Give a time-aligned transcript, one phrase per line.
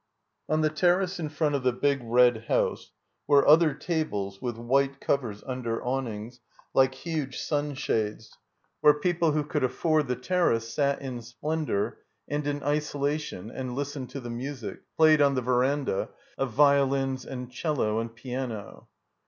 [0.49, 2.89] On the terrace in front of the big red house
[3.27, 6.39] were other tables with white covers under awnings
[6.73, 8.35] like huge sunshades,
[8.79, 14.09] where people who cotdd afford the terrace sat in splendor and in isolation and listened
[14.09, 18.87] to the music, played on the veranda, of violins and cello and piano.